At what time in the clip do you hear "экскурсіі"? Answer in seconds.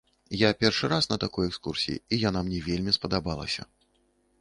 1.51-2.01